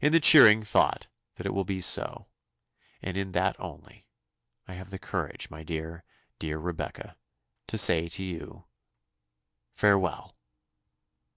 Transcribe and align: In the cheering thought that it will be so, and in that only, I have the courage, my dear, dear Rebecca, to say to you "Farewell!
In 0.00 0.10
the 0.10 0.18
cheering 0.18 0.64
thought 0.64 1.06
that 1.36 1.46
it 1.46 1.54
will 1.54 1.62
be 1.62 1.80
so, 1.80 2.26
and 3.00 3.16
in 3.16 3.30
that 3.30 3.54
only, 3.60 4.08
I 4.66 4.72
have 4.72 4.90
the 4.90 4.98
courage, 4.98 5.50
my 5.50 5.62
dear, 5.62 6.02
dear 6.40 6.58
Rebecca, 6.58 7.14
to 7.68 7.78
say 7.78 8.08
to 8.08 8.24
you 8.24 8.64
"Farewell! 9.70 10.34